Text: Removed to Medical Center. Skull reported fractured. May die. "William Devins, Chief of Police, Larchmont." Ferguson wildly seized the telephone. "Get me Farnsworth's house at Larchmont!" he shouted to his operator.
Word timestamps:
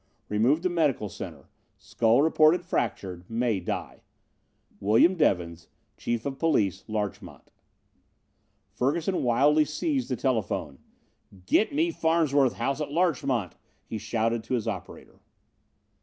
Removed 0.29 0.63
to 0.63 0.69
Medical 0.69 1.09
Center. 1.09 1.47
Skull 1.77 2.23
reported 2.23 2.65
fractured. 2.65 3.23
May 3.29 3.59
die. 3.59 4.01
"William 4.79 5.13
Devins, 5.15 5.67
Chief 5.95 6.25
of 6.25 6.39
Police, 6.39 6.83
Larchmont." 6.87 7.51
Ferguson 8.71 9.21
wildly 9.21 9.63
seized 9.63 10.09
the 10.09 10.15
telephone. 10.15 10.79
"Get 11.45 11.71
me 11.71 11.91
Farnsworth's 11.91 12.55
house 12.55 12.81
at 12.81 12.91
Larchmont!" 12.91 13.55
he 13.85 13.99
shouted 13.99 14.43
to 14.45 14.55
his 14.55 14.67
operator. 14.67 15.19